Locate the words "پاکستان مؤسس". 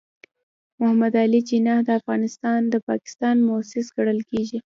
2.89-3.85